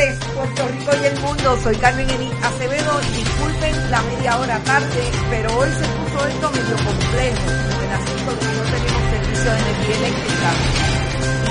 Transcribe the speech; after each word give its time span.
Puerto 0.00 0.66
Rico 0.68 0.92
y 1.02 1.04
el 1.04 1.20
mundo. 1.20 1.58
Soy 1.62 1.76
Carmen 1.76 2.08
Eni 2.08 2.30
Acevedo. 2.42 3.00
Disculpen 3.14 3.90
la 3.90 4.00
media 4.00 4.38
hora 4.38 4.58
tarde, 4.60 5.10
pero 5.28 5.58
hoy 5.58 5.68
se 5.68 5.86
puso 5.86 6.26
esto 6.26 6.50
medio 6.50 6.76
complejo. 6.76 7.50
El 7.84 7.92
asunto 7.92 8.38
que 8.38 8.46
no 8.46 8.62
tenemos 8.64 9.02
servicio 9.10 9.52
de 9.52 9.58
energía 9.60 9.96
eléctrica. 9.96 10.50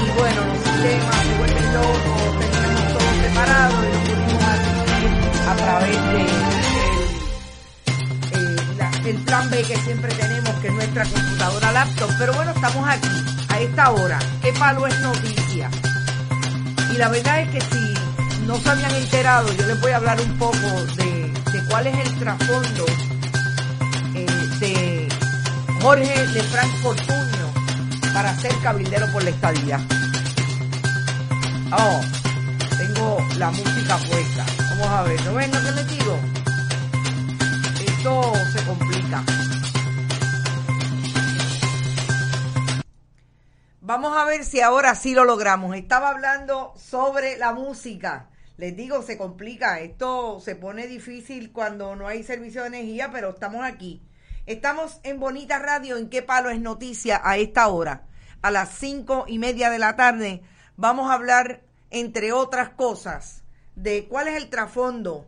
Y 0.02 0.10
bueno, 0.18 0.46
los 0.48 0.58
sistemas 0.58 1.16
se 1.22 1.38
vuelven 1.38 1.74
locos, 1.74 2.22
tenemos 2.40 2.88
todo 2.90 3.10
preparado 3.20 3.76
y 3.86 3.90
lo 3.94 4.00
pudimos 4.10 4.44
a 5.48 5.56
través 5.56 5.98
de 6.10 6.22
eh, 8.34 9.10
el 9.10 9.18
plan 9.18 9.50
B 9.52 9.62
que 9.62 9.76
siempre 9.78 10.12
tenemos, 10.16 10.50
que 10.60 10.68
es 10.70 10.74
nuestra 10.74 11.06
computadora 11.06 11.72
laptop. 11.72 12.10
Pero 12.18 12.34
bueno, 12.34 12.52
estamos 12.52 12.90
aquí, 12.90 13.10
a 13.48 13.60
esta 13.60 13.92
hora. 13.92 14.18
¿Qué 14.42 14.52
palo 14.54 14.88
es 14.88 15.00
noticia? 15.02 15.70
Y 16.92 16.98
la 16.98 17.10
verdad 17.10 17.42
es 17.42 17.50
que 17.52 17.62
si 17.62 17.89
no 18.50 18.58
se 18.58 18.68
habían 18.68 18.96
enterado, 18.96 19.54
yo 19.54 19.68
les 19.68 19.80
voy 19.80 19.92
a 19.92 19.98
hablar 19.98 20.20
un 20.20 20.38
poco 20.40 20.58
de, 20.98 21.32
de 21.52 21.64
cuál 21.70 21.86
es 21.86 21.96
el 22.00 22.18
trasfondo 22.18 22.86
eh, 24.16 24.26
de 24.60 25.10
Jorge 25.80 26.28
de 26.30 26.42
Frank 26.42 26.72
Fortunio 26.82 27.54
para 28.12 28.36
ser 28.38 28.52
cabildero 28.64 29.06
por 29.12 29.24
la 29.24 29.30
estadía. 29.30 29.80
Oh, 31.72 32.02
tengo 32.76 33.18
la 33.38 33.52
música 33.52 33.98
puesta. 33.98 34.46
Vamos 34.72 34.88
a 34.88 35.04
ver, 35.04 35.26
¿no 35.26 35.34
ven 35.36 35.52
lo 35.52 35.60
que 35.62 35.72
les 35.72 35.88
digo? 35.88 36.20
Esto 37.86 38.34
se 38.52 38.64
complica. 38.66 39.24
Vamos 43.82 44.18
a 44.18 44.26
ver 44.26 44.44
si 44.44 44.60
ahora 44.60 44.96
sí 44.96 45.14
lo 45.14 45.24
logramos. 45.24 45.76
Estaba 45.76 46.10
hablando 46.10 46.74
sobre 46.78 47.38
la 47.38 47.54
música. 47.54 48.26
Les 48.60 48.76
digo, 48.76 49.02
se 49.04 49.18
complica. 49.18 49.80
Esto 49.80 50.42
se 50.42 50.54
pone 50.54 50.86
difícil 50.86 51.54
cuando 51.54 51.96
no 51.96 52.10
hay 52.10 52.24
servicio 52.24 52.64
de 52.64 52.68
energía, 52.68 53.10
pero 53.10 53.30
estamos 53.30 53.64
aquí. 53.64 54.02
Estamos 54.48 55.00
en 55.04 55.18
Bonita 55.18 55.60
Radio. 55.60 55.96
¿En 55.96 56.10
qué 56.10 56.24
palo 56.24 56.50
es 56.50 56.60
noticia 56.60 57.22
a 57.24 57.38
esta 57.38 57.70
hora? 57.70 58.10
A 58.42 58.52
las 58.52 58.74
cinco 58.74 59.24
y 59.30 59.40
media 59.40 59.70
de 59.70 59.80
la 59.80 59.96
tarde 59.96 60.42
vamos 60.76 61.10
a 61.10 61.14
hablar, 61.14 61.62
entre 61.90 62.34
otras 62.34 62.72
cosas, 62.72 63.44
de 63.78 64.10
cuál 64.10 64.28
es 64.28 64.36
el 64.36 64.50
trasfondo 64.50 65.26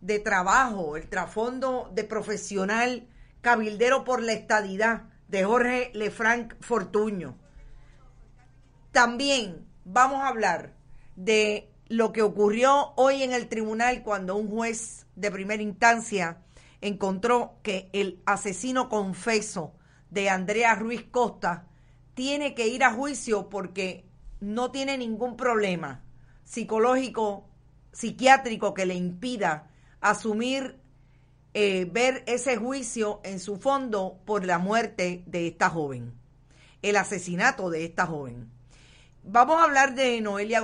de 0.00 0.18
trabajo, 0.18 0.96
el 0.96 1.06
trasfondo 1.10 1.90
de 1.92 2.04
profesional 2.04 3.06
cabildero 3.42 4.04
por 4.04 4.22
la 4.22 4.32
estadidad 4.32 5.02
de 5.28 5.44
Jorge 5.44 5.90
Lefranc 5.92 6.54
Fortuño. 6.62 7.36
También 8.90 9.66
vamos 9.84 10.22
a 10.22 10.28
hablar 10.28 10.72
de 11.14 11.68
lo 11.88 12.12
que 12.12 12.22
ocurrió 12.22 12.92
hoy 12.96 13.22
en 13.22 13.32
el 13.32 13.48
tribunal 13.48 14.02
cuando 14.02 14.36
un 14.36 14.48
juez 14.48 15.06
de 15.16 15.30
primera 15.30 15.62
instancia 15.62 16.38
encontró 16.80 17.58
que 17.62 17.88
el 17.92 18.22
asesino 18.26 18.88
confeso 18.88 19.74
de 20.10 20.30
Andrea 20.30 20.74
Ruiz 20.74 21.04
Costa 21.10 21.66
tiene 22.14 22.54
que 22.54 22.68
ir 22.68 22.84
a 22.84 22.92
juicio 22.92 23.48
porque 23.48 24.04
no 24.40 24.70
tiene 24.70 24.96
ningún 24.98 25.36
problema 25.36 26.04
psicológico, 26.44 27.48
psiquiátrico 27.92 28.74
que 28.74 28.86
le 28.86 28.94
impida 28.94 29.70
asumir, 30.00 30.78
eh, 31.54 31.88
ver 31.90 32.22
ese 32.26 32.56
juicio 32.56 33.20
en 33.24 33.40
su 33.40 33.56
fondo 33.56 34.20
por 34.24 34.44
la 34.44 34.58
muerte 34.58 35.24
de 35.26 35.48
esta 35.48 35.70
joven, 35.70 36.14
el 36.82 36.96
asesinato 36.96 37.70
de 37.70 37.84
esta 37.84 38.06
joven. 38.06 38.53
Vamos 39.26 39.58
a 39.58 39.64
hablar 39.64 39.94
de 39.94 40.20
Noelia, 40.20 40.62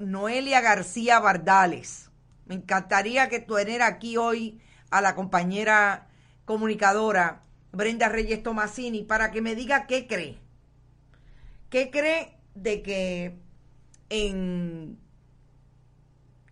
Noelia 0.00 0.60
García 0.60 1.18
Bardales. 1.18 2.10
Me 2.44 2.56
encantaría 2.56 3.30
que 3.30 3.40
tuviera 3.40 3.86
aquí 3.86 4.18
hoy 4.18 4.60
a 4.90 5.00
la 5.00 5.14
compañera 5.14 6.06
comunicadora 6.44 7.42
Brenda 7.72 8.10
Reyes 8.10 8.42
Tomasini 8.42 9.04
para 9.04 9.30
que 9.30 9.40
me 9.40 9.54
diga 9.54 9.86
qué 9.86 10.06
cree. 10.06 10.38
¿Qué 11.70 11.90
cree 11.90 12.36
de 12.54 12.82
que 12.82 13.38
en 14.10 14.98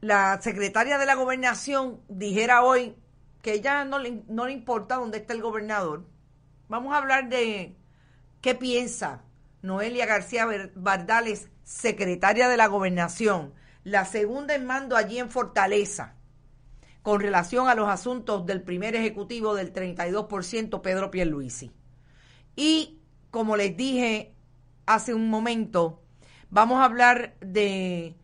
la 0.01 0.41
secretaria 0.41 0.97
de 0.97 1.05
la 1.05 1.15
gobernación 1.15 2.01
dijera 2.09 2.63
hoy 2.63 2.97
que 3.43 3.61
ya 3.61 3.85
no 3.85 3.99
le, 3.99 4.23
no 4.29 4.47
le 4.47 4.53
importa 4.55 4.95
dónde 4.95 5.19
está 5.19 5.35
el 5.35 5.43
gobernador? 5.43 6.07
Vamos 6.69 6.95
a 6.95 6.99
hablar 6.99 7.29
de 7.29 7.77
qué 8.41 8.55
piensa 8.55 9.25
Noelia 9.63 10.07
García 10.07 10.47
Bardales, 10.75 11.49
secretaria 11.65 12.49
de 12.49 12.57
la 12.57 12.67
gobernación, 12.67 13.55
la 13.85 14.05
segunda 14.05 14.55
en 14.55 14.67
mando 14.67 14.97
allí 14.97 15.19
en 15.19 15.31
Fortaleza, 15.31 16.15
con 17.03 17.21
relación 17.21 17.69
a 17.69 17.75
los 17.75 17.89
asuntos 17.89 18.47
del 18.47 18.63
primer 18.63 18.95
ejecutivo 18.95 19.55
del 19.55 19.73
32%, 19.73 20.81
Pedro 20.81 21.11
Pierluisi. 21.11 21.73
Y 22.55 23.01
como 23.31 23.57
les 23.57 23.77
dije 23.77 24.35
hace 24.87 25.15
un 25.15 25.29
momento, 25.29 26.03
vamos 26.51 26.81
a 26.81 26.85
hablar 26.85 27.35
de 27.41 28.17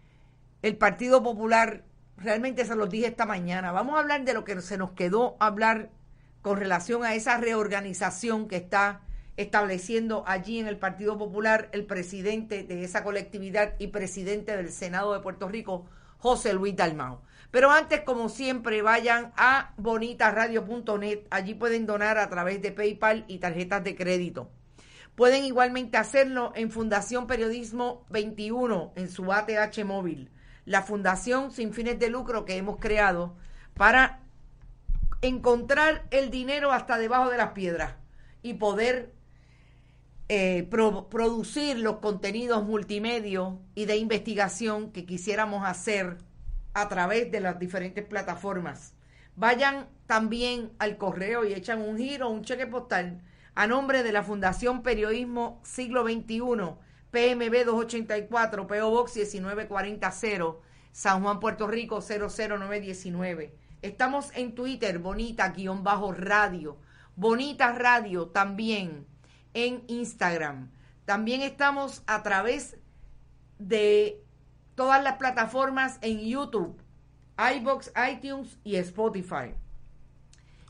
el 0.62 0.76
Partido 0.76 1.22
Popular, 1.22 1.84
realmente 2.16 2.64
se 2.64 2.74
los 2.74 2.88
dije 2.88 3.06
esta 3.06 3.26
mañana, 3.26 3.72
vamos 3.72 3.96
a 3.96 4.00
hablar 4.00 4.24
de 4.24 4.34
lo 4.34 4.44
que 4.44 4.60
se 4.62 4.78
nos 4.78 4.92
quedó 4.92 5.36
hablar 5.40 5.90
con 6.42 6.58
relación 6.58 7.04
a 7.04 7.14
esa 7.14 7.36
reorganización 7.38 8.48
que 8.48 8.56
está 8.56 9.02
estableciendo 9.36 10.24
allí 10.26 10.58
en 10.58 10.68
el 10.68 10.78
Partido 10.78 11.18
Popular 11.18 11.68
el 11.72 11.84
presidente 11.84 12.62
de 12.62 12.84
esa 12.84 13.02
colectividad 13.02 13.74
y 13.78 13.88
presidente 13.88 14.56
del 14.56 14.70
Senado 14.70 15.12
de 15.12 15.20
Puerto 15.20 15.48
Rico, 15.48 15.86
José 16.18 16.52
Luis 16.52 16.76
Dalmao. 16.76 17.22
Pero 17.50 17.70
antes, 17.70 18.00
como 18.00 18.28
siempre, 18.28 18.82
vayan 18.82 19.32
a 19.36 19.74
bonitasradio.net. 19.76 21.20
Allí 21.30 21.54
pueden 21.54 21.86
donar 21.86 22.18
a 22.18 22.28
través 22.28 22.60
de 22.62 22.72
PayPal 22.72 23.24
y 23.28 23.38
tarjetas 23.38 23.84
de 23.84 23.94
crédito. 23.94 24.50
Pueden 25.14 25.44
igualmente 25.44 25.96
hacerlo 25.96 26.52
en 26.56 26.72
Fundación 26.72 27.28
Periodismo 27.28 28.04
21 28.10 28.94
en 28.96 29.08
su 29.08 29.32
ATH 29.32 29.84
móvil, 29.84 30.32
la 30.64 30.82
fundación 30.82 31.52
sin 31.52 31.72
fines 31.72 32.00
de 32.00 32.10
lucro 32.10 32.44
que 32.44 32.56
hemos 32.56 32.78
creado 32.78 33.36
para 33.74 34.20
encontrar 35.22 36.06
el 36.10 36.30
dinero 36.30 36.72
hasta 36.72 36.98
debajo 36.98 37.30
de 37.30 37.36
las 37.36 37.52
piedras 37.52 37.94
y 38.42 38.54
poder 38.54 39.13
eh, 40.28 40.66
pro- 40.70 41.08
producir 41.08 41.78
los 41.78 41.96
contenidos 41.98 42.64
multimedios 42.64 43.54
y 43.74 43.84
de 43.84 43.96
investigación 43.96 44.90
que 44.90 45.04
quisiéramos 45.06 45.66
hacer 45.66 46.18
a 46.72 46.88
través 46.88 47.30
de 47.30 47.40
las 47.40 47.58
diferentes 47.58 48.04
plataformas. 48.04 48.94
Vayan 49.36 49.88
también 50.06 50.72
al 50.78 50.96
correo 50.96 51.44
y 51.44 51.52
echan 51.52 51.80
un 51.82 51.98
giro, 51.98 52.30
un 52.30 52.42
cheque 52.42 52.66
postal 52.66 53.22
a 53.54 53.66
nombre 53.66 54.02
de 54.02 54.12
la 54.12 54.22
Fundación 54.22 54.82
Periodismo 54.82 55.60
Siglo 55.64 56.04
XXI, 56.04 56.40
PMB 57.10 57.64
284, 57.64 58.66
PO 58.66 58.90
Box 58.90 59.14
19400, 59.16 60.56
San 60.92 61.22
Juan, 61.22 61.38
Puerto 61.38 61.66
Rico 61.68 62.00
00919. 62.00 63.54
Estamos 63.82 64.30
en 64.34 64.54
Twitter, 64.54 64.98
bonita-radio, 64.98 66.78
bonita 67.16 67.72
radio 67.72 68.26
también 68.28 69.06
en 69.54 69.82
Instagram. 69.88 70.70
También 71.04 71.42
estamos 71.42 72.02
a 72.06 72.22
través 72.22 72.76
de 73.58 74.22
todas 74.74 75.02
las 75.02 75.16
plataformas 75.16 75.98
en 76.02 76.20
YouTube, 76.20 76.80
iBox, 77.56 77.92
iTunes 78.10 78.58
y 78.64 78.76
Spotify. 78.76 79.54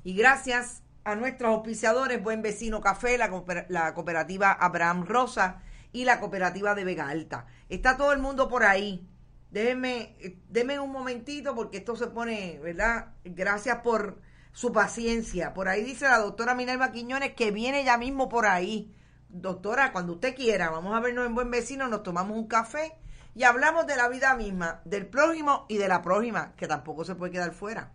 Y 0.02 0.14
gracias 0.14 0.82
a 1.04 1.14
nuestros 1.14 1.54
auspiciadores, 1.54 2.22
Buen 2.22 2.42
Vecino 2.42 2.80
Café, 2.80 3.18
la, 3.18 3.30
cooper- 3.30 3.66
la 3.68 3.94
cooperativa 3.94 4.52
Abraham 4.52 5.04
Rosa 5.06 5.60
y 5.92 6.04
la 6.04 6.20
cooperativa 6.20 6.74
de 6.74 6.84
Vega 6.84 7.08
Alta. 7.08 7.46
Está 7.68 7.96
todo 7.96 8.12
el 8.12 8.18
mundo 8.18 8.48
por 8.48 8.64
ahí. 8.64 9.06
Déjenme, 9.50 10.16
eh, 10.18 10.36
denme 10.48 10.78
un 10.80 10.90
momentito 10.90 11.54
porque 11.54 11.78
esto 11.78 11.94
se 11.94 12.08
pone, 12.08 12.58
¿verdad? 12.60 13.12
Gracias 13.24 13.78
por 13.82 14.20
su 14.54 14.72
paciencia. 14.72 15.52
Por 15.52 15.68
ahí 15.68 15.82
dice 15.82 16.06
la 16.06 16.18
doctora 16.18 16.54
Minerva 16.54 16.92
Quiñones 16.92 17.34
que 17.34 17.50
viene 17.50 17.84
ya 17.84 17.98
mismo 17.98 18.28
por 18.28 18.46
ahí. 18.46 18.94
Doctora, 19.28 19.92
cuando 19.92 20.14
usted 20.14 20.34
quiera, 20.34 20.70
vamos 20.70 20.96
a 20.96 21.00
vernos 21.00 21.26
en 21.26 21.34
Buen 21.34 21.50
Vecino, 21.50 21.88
nos 21.88 22.04
tomamos 22.04 22.38
un 22.38 22.46
café 22.46 22.96
y 23.34 23.42
hablamos 23.42 23.84
de 23.88 23.96
la 23.96 24.08
vida 24.08 24.36
misma, 24.36 24.80
del 24.84 25.06
prójimo 25.06 25.66
y 25.68 25.76
de 25.76 25.88
la 25.88 26.02
prójima, 26.02 26.52
que 26.56 26.68
tampoco 26.68 27.04
se 27.04 27.16
puede 27.16 27.32
quedar 27.32 27.52
fuera. 27.52 27.92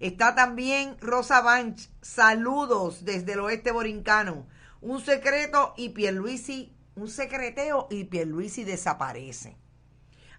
Está 0.00 0.34
también 0.34 0.96
Rosa 1.02 1.42
Banch, 1.42 1.90
saludos 2.00 3.04
desde 3.04 3.34
el 3.34 3.40
oeste 3.40 3.70
borincano. 3.70 4.46
Un 4.80 5.02
secreto 5.02 5.74
y 5.76 5.90
Pierluisi, 5.90 6.74
un 6.96 7.08
secreteo 7.10 7.88
y 7.90 8.04
Pierluisi 8.04 8.64
desaparece. 8.64 9.58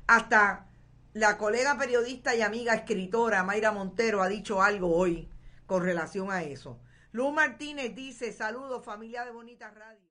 Hasta 0.07 0.65
la 1.13 1.37
colega 1.37 1.77
periodista 1.77 2.33
y 2.33 2.41
amiga 2.41 2.73
escritora 2.73 3.43
Mayra 3.43 3.71
Montero 3.71 4.23
ha 4.23 4.27
dicho 4.27 4.63
algo 4.63 4.95
hoy 4.95 5.30
con 5.71 5.85
relación 5.85 6.29
a 6.29 6.43
eso. 6.43 6.81
Luz 7.13 7.33
Martínez 7.33 7.95
dice, 7.95 8.33
saludos 8.33 8.83
familia 8.83 9.23
de 9.23 9.31
Bonita 9.31 9.71
Radio. 9.71 10.05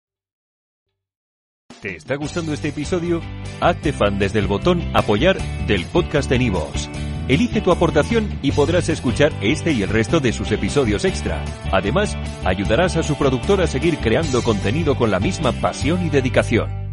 ¿Te 1.82 1.96
está 1.96 2.14
gustando 2.14 2.54
este 2.54 2.68
episodio? 2.68 3.24
Hazte 3.60 3.92
fan 3.92 4.20
desde 4.20 4.38
el 4.38 4.46
botón 4.46 4.84
Apoyar 4.96 5.36
del 5.66 5.88
podcast 5.88 6.30
de 6.30 6.38
Nivos. 6.38 6.88
Elige 7.28 7.62
tu 7.62 7.72
aportación 7.72 8.38
y 8.44 8.52
podrás 8.52 8.88
escuchar 8.90 9.34
este 9.42 9.72
y 9.72 9.82
el 9.82 9.90
resto 9.90 10.20
de 10.20 10.32
sus 10.32 10.52
episodios 10.52 11.06
extra. 11.06 11.44
Además, 11.72 12.16
ayudarás 12.46 12.96
a 12.96 13.02
su 13.02 13.18
productor 13.18 13.60
a 13.60 13.66
seguir 13.66 13.98
creando 13.98 14.44
contenido 14.44 14.96
con 14.96 15.10
la 15.10 15.20
misma 15.20 15.54
pasión 15.54 16.06
y 16.06 16.12
dedicación. 16.12 16.87